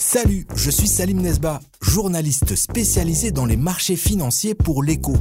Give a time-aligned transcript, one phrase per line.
[0.00, 5.16] Salut, je suis Salim Nesba, journaliste spécialisé dans les marchés financiers pour l'écho.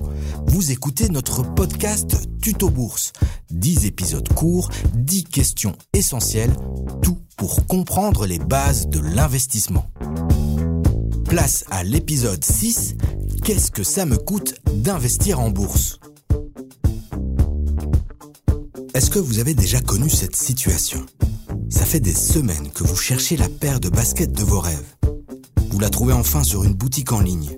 [0.45, 3.11] Vous écoutez notre podcast Tuto Bourse.
[3.49, 6.55] 10 épisodes courts, 10 questions essentielles,
[7.01, 9.89] tout pour comprendre les bases de l'investissement.
[11.25, 12.97] Place à l'épisode 6,
[13.43, 15.99] Qu'est-ce que ça me coûte d'investir en bourse?
[18.93, 21.03] Est-ce que vous avez déjà connu cette situation?
[21.69, 24.95] Ça fait des semaines que vous cherchez la paire de baskets de vos rêves.
[25.69, 27.57] Vous la trouvez enfin sur une boutique en ligne.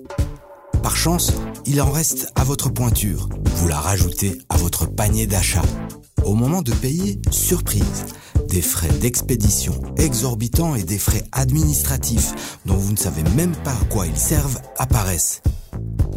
[0.82, 1.32] Par chance,
[1.66, 3.28] il en reste à votre pointure.
[3.56, 5.62] Vous la rajoutez à votre panier d'achat.
[6.24, 8.06] Au moment de payer, surprise,
[8.48, 13.84] des frais d'expédition exorbitants et des frais administratifs dont vous ne savez même pas à
[13.90, 15.42] quoi ils servent apparaissent.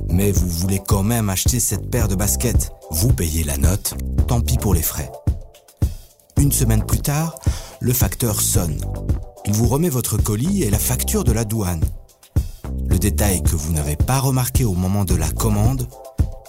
[0.10, 2.72] Mais vous voulez quand même acheter cette paire de baskets.
[2.92, 3.96] Vous payez la note,
[4.28, 5.12] tant pis pour les frais.
[6.38, 7.36] Une semaine plus tard,
[7.84, 8.80] le facteur sonne.
[9.46, 11.84] Il vous remet votre colis et la facture de la douane.
[12.88, 15.90] Le détail que vous n'avez pas remarqué au moment de la commande,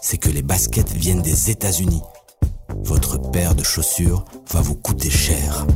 [0.01, 2.03] c'est que les baskets viennent des États-Unis.
[2.85, 5.67] Votre paire de chaussures va vous coûter cher.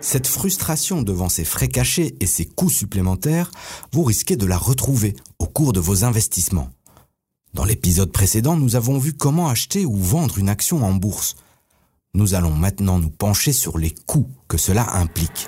[0.00, 3.52] Cette frustration devant ces frais cachés et ces coûts supplémentaires,
[3.92, 6.70] vous risquez de la retrouver au cours de vos investissements.
[7.54, 11.36] Dans l'épisode précédent, nous avons vu comment acheter ou vendre une action en bourse.
[12.12, 15.46] Nous allons maintenant nous pencher sur les coûts que cela implique.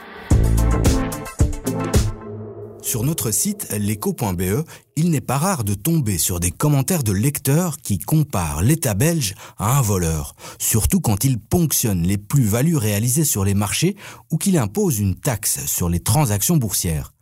[2.80, 7.78] Sur notre site leco.be, il n'est pas rare de tomber sur des commentaires de lecteurs
[7.78, 13.44] qui comparent l'État belge à un voleur, surtout quand il ponctionne les plus-values réalisées sur
[13.44, 13.96] les marchés
[14.30, 17.12] ou qu'il impose une taxe sur les transactions boursières.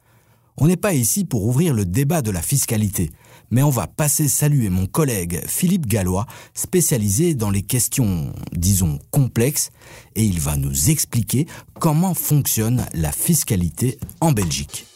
[0.58, 3.10] On n'est pas ici pour ouvrir le débat de la fiscalité,
[3.50, 9.70] mais on va passer saluer mon collègue Philippe Gallois, spécialisé dans les questions, disons, complexes,
[10.14, 11.46] et il va nous expliquer
[11.78, 14.86] comment fonctionne la fiscalité en Belgique.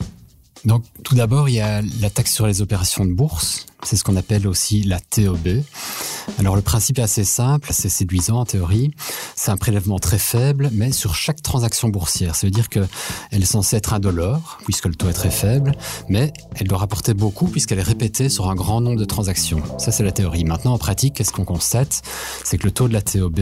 [0.65, 3.67] Donc, tout d'abord, il y a la taxe sur les opérations de bourse.
[3.85, 5.63] C'est ce qu'on appelle aussi la TOB.
[6.39, 8.91] Alors le principe est assez simple, c'est séduisant en théorie.
[9.37, 12.35] C'est un prélèvement très faible, mais sur chaque transaction boursière.
[12.35, 12.89] Ça veut dire qu'elle
[13.31, 15.73] est censée être indolore, puisque le taux est très faible,
[16.09, 19.63] mais elle doit rapporter beaucoup puisqu'elle est répétée sur un grand nombre de transactions.
[19.79, 20.45] Ça, c'est la théorie.
[20.45, 22.03] Maintenant, en pratique, qu'est-ce qu'on constate?
[22.43, 23.41] C'est que le taux de la TOB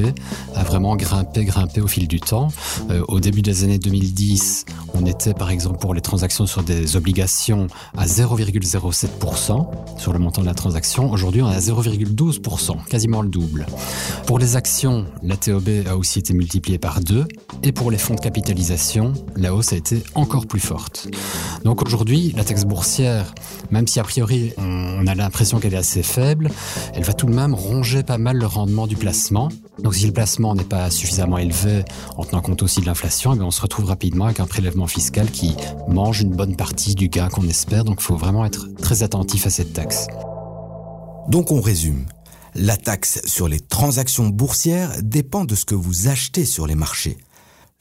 [0.56, 2.48] a vraiment grimpé, grimpé au fil du temps.
[2.90, 4.64] Euh, au début des années 2010,
[4.94, 9.66] on était, par exemple, pour les transactions sur des obligations à 0,07%
[9.98, 11.10] sur le montant de la transaction.
[11.10, 13.66] Aujourd'hui, on est à 0,12% quasiment le double.
[14.26, 17.26] Pour les actions, la TOB a aussi été multipliée par deux,
[17.62, 21.08] et pour les fonds de capitalisation, la hausse a été encore plus forte.
[21.64, 23.34] Donc aujourd'hui, la taxe boursière,
[23.70, 26.50] même si a priori on a l'impression qu'elle est assez faible,
[26.94, 29.50] elle va tout de même ronger pas mal le rendement du placement.
[29.78, 31.84] Donc si le placement n'est pas suffisamment élevé,
[32.16, 35.30] en tenant compte aussi de l'inflation, eh on se retrouve rapidement avec un prélèvement fiscal
[35.30, 35.56] qui
[35.88, 37.84] mange une bonne partie du gain qu'on espère.
[37.84, 40.08] Donc il faut vraiment être très attentif à cette taxe.
[41.28, 42.06] Donc on résume.
[42.54, 47.16] La taxe sur les transactions boursières dépend de ce que vous achetez sur les marchés.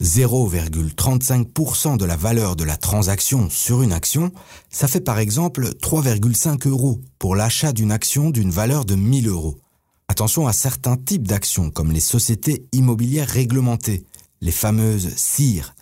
[0.02, 4.32] 0,35% de la valeur de la transaction sur une action,
[4.70, 9.58] ça fait par exemple 3,5 euros pour l'achat d'une action d'une valeur de 1000 euros.
[10.08, 14.04] Attention à certains types d'actions comme les sociétés immobilières réglementées,
[14.40, 15.74] les fameuses CIR,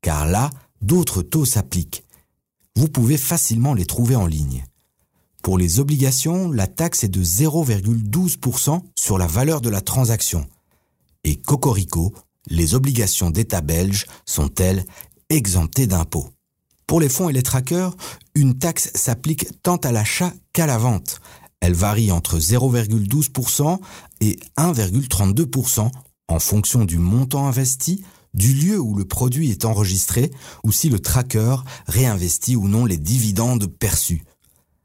[0.00, 2.04] car là, d'autres taux s'appliquent.
[2.76, 4.64] Vous pouvez facilement les trouver en ligne.
[5.42, 10.46] Pour les obligations, la taxe est de 0,12% sur la valeur de la transaction.
[11.22, 12.14] Et Cocorico,
[12.46, 14.84] les obligations d'État belge sont-elles
[15.28, 16.30] exemptées d'impôts?
[16.86, 17.94] Pour les fonds et les trackers,
[18.34, 21.20] une taxe s'applique tant à l'achat qu'à la vente.
[21.64, 23.78] Elle varie entre 0,12%
[24.20, 25.90] et 1,32%
[26.28, 28.04] en fonction du montant investi,
[28.34, 30.30] du lieu où le produit est enregistré
[30.62, 34.24] ou si le tracker réinvestit ou non les dividendes perçus.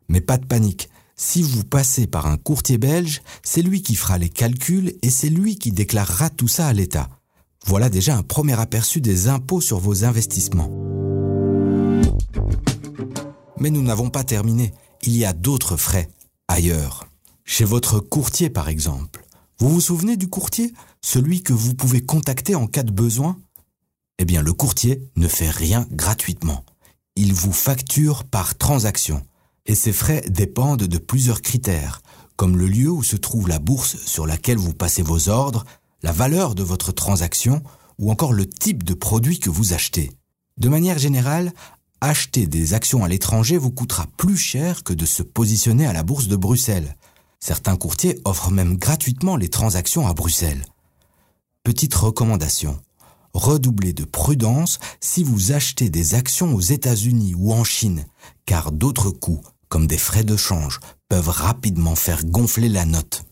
[0.07, 0.89] Mais pas de panique.
[1.18, 5.28] Si vous passez par un courtier belge, c'est lui qui fera les calculs et c'est
[5.28, 7.09] lui qui déclarera tout ça à l'État.
[7.66, 10.71] Voilà déjà un premier aperçu des impôts sur vos investissements.
[13.59, 14.74] Mais nous n'avons pas terminé.
[15.03, 16.09] Il y a d'autres frais,
[16.50, 17.07] ailleurs.
[17.46, 19.25] Chez votre courtier par exemple.
[19.60, 23.38] Vous vous souvenez du courtier Celui que vous pouvez contacter en cas de besoin?
[24.18, 26.66] Eh bien le courtier ne fait rien gratuitement.
[27.16, 29.22] Il vous facture par transaction
[29.66, 32.01] et ces frais dépendent de plusieurs critères,
[32.36, 35.66] comme le lieu où se trouve la bourse sur laquelle vous passez vos ordres,
[36.01, 37.62] la valeur de votre transaction
[38.00, 40.12] ou encore le type de produit que vous achetez.
[40.57, 41.54] De manière générale,
[42.01, 46.04] acheter des actions à l'étranger vous coûtera plus cher que de se positionner à la
[46.04, 46.96] bourse de Bruxelles.
[47.40, 50.66] Certains courtiers offrent même gratuitement les transactions à Bruxelles.
[51.63, 52.80] Petite recommandation.
[53.34, 58.06] redoublez de prudence si vous achetez des actions aux États-Unis ou en Chine,
[58.46, 60.80] car d'autres coûts, comme des frais de change,
[61.10, 63.24] peuvent rapidement faire gonfler la note.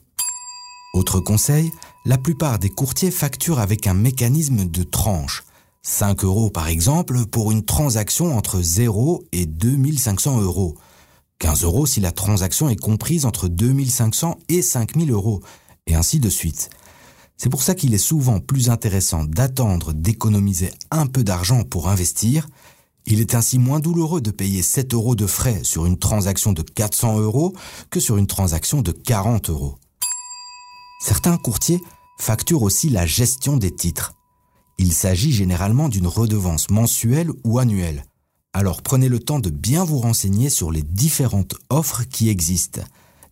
[0.94, 1.72] Autre conseil,
[2.06, 5.44] la plupart des courtiers facturent avec un mécanisme de tranche.
[5.90, 10.76] 5 euros par exemple pour une transaction entre 0 et 2500 euros.
[11.40, 15.42] 15 euros si la transaction est comprise entre 2500 et 5000 euros,
[15.88, 16.70] et ainsi de suite.
[17.38, 22.50] C'est pour ça qu'il est souvent plus intéressant d'attendre d'économiser un peu d'argent pour investir.
[23.06, 26.64] Il est ainsi moins douloureux de payer 7 euros de frais sur une transaction de
[26.64, 27.54] 400 euros
[27.90, 29.78] que sur une transaction de 40 euros.
[31.00, 31.82] Certains courtiers
[32.20, 34.17] facturent aussi la gestion des titres.
[34.80, 38.06] Il s'agit généralement d'une redevance mensuelle ou annuelle.
[38.54, 42.82] Alors prenez le temps de bien vous renseigner sur les différentes offres qui existent.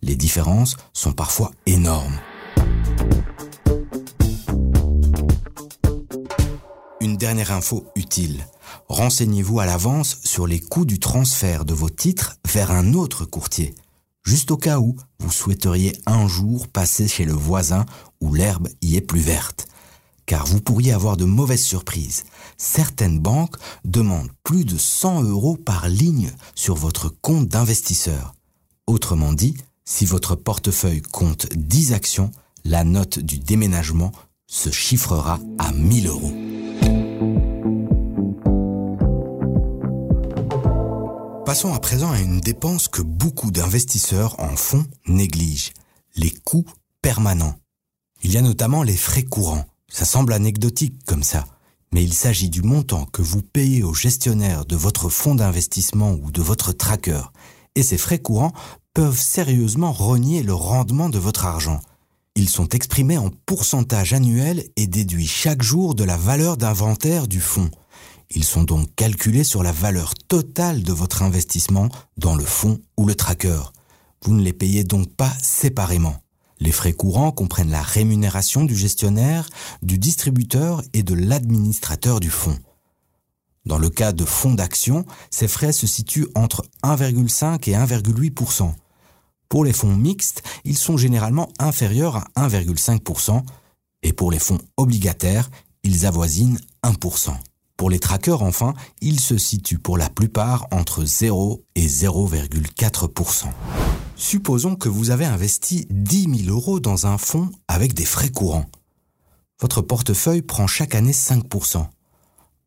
[0.02, 2.18] Les différences sont parfois énormes.
[7.00, 8.44] Une dernière info utile.
[8.88, 13.74] Renseignez-vous à l'avance sur les coûts du transfert de vos titres vers un autre courtier,
[14.24, 17.86] juste au cas où vous souhaiteriez un jour passer chez le voisin
[18.20, 19.68] où l'herbe y est plus verte
[20.26, 22.24] car vous pourriez avoir de mauvaises surprises.
[22.58, 28.34] Certaines banques demandent plus de 100 euros par ligne sur votre compte d'investisseur.
[28.86, 32.30] Autrement dit, si votre portefeuille compte 10 actions,
[32.64, 34.12] la note du déménagement
[34.46, 36.32] se chiffrera à 1000 euros.
[41.44, 45.72] Passons à présent à une dépense que beaucoup d'investisseurs en font négligent,
[46.16, 46.66] les coûts
[47.02, 47.54] permanents.
[48.24, 49.64] Il y a notamment les frais courants.
[49.92, 51.46] Ça semble anecdotique comme ça,
[51.92, 56.30] mais il s'agit du montant que vous payez au gestionnaire de votre fonds d'investissement ou
[56.30, 57.22] de votre tracker,
[57.74, 58.52] et ces frais courants
[58.94, 61.80] peuvent sérieusement renier le rendement de votre argent.
[62.34, 67.40] Ils sont exprimés en pourcentage annuel et déduits chaque jour de la valeur d'inventaire du
[67.40, 67.70] fonds.
[68.30, 73.06] Ils sont donc calculés sur la valeur totale de votre investissement dans le fonds ou
[73.06, 73.60] le tracker.
[74.22, 76.16] Vous ne les payez donc pas séparément.
[76.58, 79.48] Les frais courants comprennent la rémunération du gestionnaire,
[79.82, 82.58] du distributeur et de l'administrateur du fonds.
[83.66, 88.72] Dans le cas de fonds d'action, ces frais se situent entre 1,5 et 1,8%
[89.48, 93.42] Pour les fonds mixtes, ils sont généralement inférieurs à 1,5
[94.02, 95.50] et pour les fonds obligataires,
[95.82, 97.34] ils avoisinent 1%
[97.76, 103.08] Pour les trackers, enfin, ils se situent pour la plupart entre 0 et 0,4
[104.18, 108.64] Supposons que vous avez investi 10 000 euros dans un fonds avec des frais courants.
[109.60, 111.86] Votre portefeuille prend chaque année 5%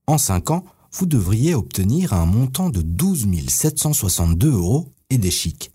[0.06, 0.64] En 5 ans,
[0.94, 5.72] vous devriez obtenir un montant de 12 762 euros et des chics.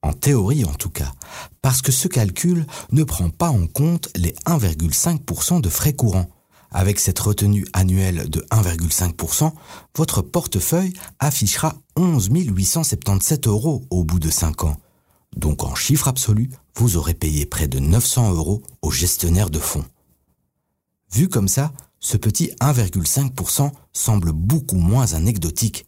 [0.00, 1.12] En théorie en tout cas,
[1.60, 6.30] parce que ce calcul ne prend pas en compte les 1,5% de frais courants.
[6.70, 9.52] Avec cette retenue annuelle de 1,5%,
[9.96, 14.76] votre portefeuille affichera 11 877 euros au bout de 5 ans.
[15.36, 19.84] Donc en chiffre absolu, vous aurez payé près de 900 euros au gestionnaire de fonds.
[21.12, 25.86] Vu comme ça, ce petit 1,5% semble beaucoup moins anecdotique.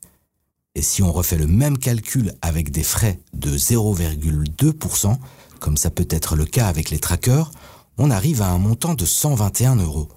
[0.75, 5.17] Et si on refait le même calcul avec des frais de 0,2%,
[5.59, 7.51] comme ça peut être le cas avec les trackers,
[7.99, 10.09] on arrive à un montant de 121 euros.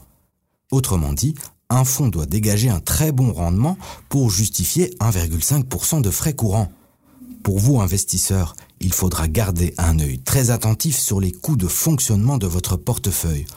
[0.72, 1.36] Autrement dit,
[1.70, 3.78] un fonds doit dégager un très bon rendement
[4.10, 6.72] pour justifier 1,5% de frais courants.
[7.50, 12.38] Pour vous, investisseurs, il faudra garder un œil très attentif sur les coûts de fonctionnement
[12.38, 13.48] de votre portefeuille.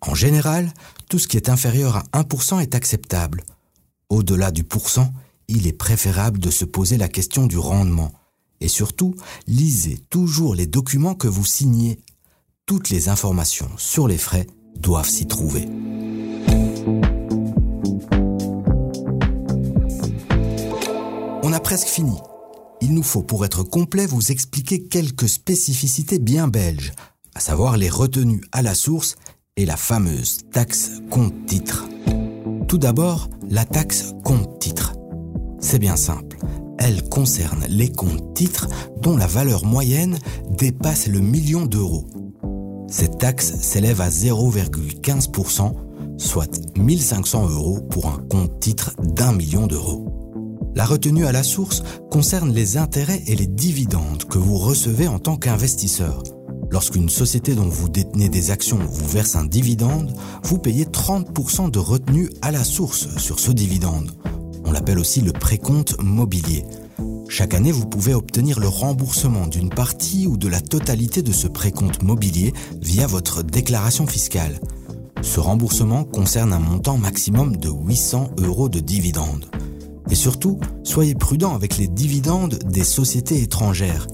[0.00, 0.72] En général,
[1.08, 3.42] tout ce qui est inférieur à 1% est acceptable.
[4.08, 5.12] Au-delà du pourcent,
[5.48, 8.12] il est préférable de se poser la question du rendement.
[8.60, 9.16] Et surtout,
[9.48, 11.98] lisez toujours les documents que vous signez.
[12.66, 15.66] Toutes les informations sur les frais doivent s'y trouver.
[21.42, 22.14] On a presque fini
[22.80, 26.92] il nous faut pour être complet vous expliquer quelques spécificités bien belges,
[27.34, 29.16] à savoir les retenues à la source
[29.56, 31.86] et la fameuse taxe compte-titre.
[32.68, 34.94] Tout d'abord, la taxe compte-titre.
[35.60, 36.38] C'est bien simple.
[36.78, 38.68] Elle concerne les comptes-titres
[39.02, 40.18] dont la valeur moyenne
[40.48, 42.06] dépasse le million d'euros.
[42.88, 45.74] Cette taxe s'élève à 0,15%,
[46.16, 50.09] soit 1500 euros pour un compte-titre d'un million d'euros.
[50.76, 55.18] La retenue à la source concerne les intérêts et les dividendes que vous recevez en
[55.18, 56.22] tant qu'investisseur.
[56.70, 61.78] Lorsqu'une société dont vous détenez des actions vous verse un dividende, vous payez 30% de
[61.80, 64.12] retenue à la source sur ce dividende.
[64.64, 66.64] On l'appelle aussi le précompte mobilier.
[67.28, 71.48] Chaque année, vous pouvez obtenir le remboursement d'une partie ou de la totalité de ce
[71.48, 74.60] précompte mobilier via votre déclaration fiscale.
[75.22, 79.46] Ce remboursement concerne un montant maximum de 800 euros de dividendes.
[80.10, 84.06] Et surtout, soyez prudent avec les dividendes des sociétés étrangères.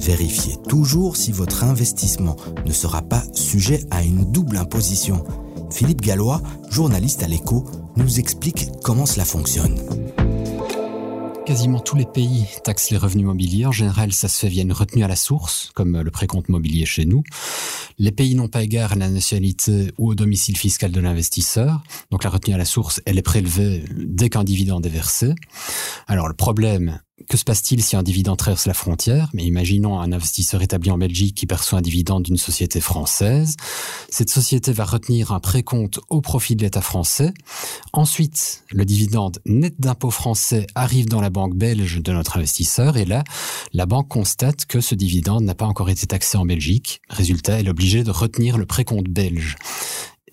[0.00, 5.24] Vérifiez toujours si votre investissement ne sera pas sujet à une double imposition.
[5.70, 6.40] Philippe Gallois,
[6.70, 7.64] journaliste à l'écho,
[7.96, 9.78] nous explique comment cela fonctionne.
[11.50, 13.66] Quasiment tous les pays taxent les revenus mobiliers.
[13.66, 16.86] En général, ça se fait via une retenue à la source, comme le précompte mobilier
[16.86, 17.24] chez nous.
[17.98, 21.82] Les pays n'ont pas égard à la nationalité ou au domicile fiscal de l'investisseur.
[22.12, 25.34] Donc la retenue à la source, elle est prélevée dès qu'un dividende est versé.
[26.06, 29.30] Alors le problème, que se passe-t-il si un dividende traverse la frontière?
[29.34, 33.56] Mais imaginons un investisseur établi en Belgique qui perçoit un dividende d'une société française.
[34.08, 37.32] Cette société va retenir un précompte au profit de l'État français.
[37.92, 43.04] Ensuite, le dividende net d'impôts français arrive dans la banque belge de notre investisseur et
[43.04, 43.24] là,
[43.72, 47.00] la banque constate que ce dividende n'a pas encore été taxé en Belgique.
[47.08, 49.56] Résultat, elle est obligée de retenir le précompte belge.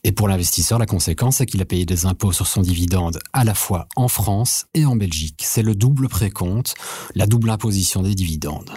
[0.08, 3.44] Et pour l'investisseur, la conséquence, c'est qu'il a payé des impôts sur son dividende à
[3.44, 5.42] la fois en France et en Belgique.
[5.44, 6.76] C'est le double précompte,
[7.14, 8.72] la double imposition des dividendes.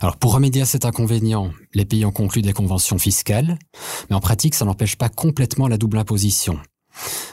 [0.00, 3.58] Alors pour remédier à cet inconvénient, les pays ont conclu des conventions fiscales,
[4.08, 6.60] mais en pratique, ça n'empêche pas complètement la double imposition.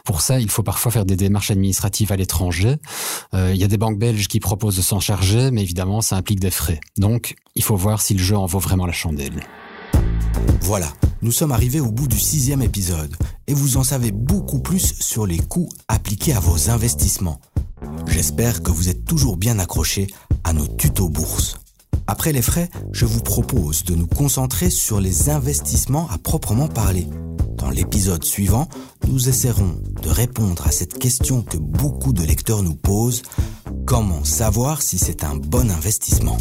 [0.04, 2.78] Pour ça, il faut parfois faire des démarches administratives à l'étranger.
[3.36, 6.18] Euh, il y a des banques belges qui proposent de s'en charger, mais évidemment, ça
[6.18, 6.80] implique des frais.
[6.98, 9.44] Donc, il faut voir si le jeu en vaut vraiment la chandelle.
[10.62, 13.16] Voilà, nous sommes arrivés au bout du sixième épisode
[13.48, 17.40] et vous en savez beaucoup plus sur les coûts appliqués à vos investissements.
[18.08, 20.08] J'espère que vous êtes toujours bien accrochés
[20.44, 21.60] à nos tutos bourses.
[22.08, 27.08] Après les frais, je vous propose de nous concentrer sur les investissements à proprement parler.
[27.58, 28.68] Dans l'épisode suivant,
[29.08, 33.24] nous essaierons de répondre à cette question que beaucoup de lecteurs nous posent.
[33.86, 36.38] Comment savoir si c'est un bon investissement?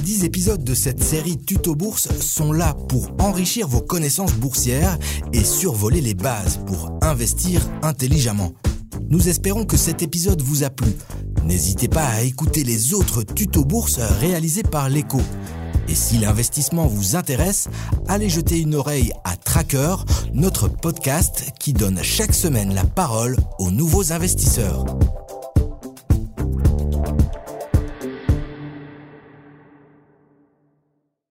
[0.00, 4.98] 10 épisodes de cette série Tuto Bourse sont là pour enrichir vos connaissances boursières
[5.32, 8.52] et survoler les bases pour investir intelligemment.
[9.10, 10.92] Nous espérons que cet épisode vous a plu.
[11.44, 15.20] N'hésitez pas à écouter les autres tutos bourse réalisés par l'écho.
[15.88, 17.68] Et si l'investissement vous intéresse,
[18.08, 19.96] allez jeter une oreille à Tracker,
[20.32, 24.86] notre podcast qui donne chaque semaine la parole aux nouveaux investisseurs.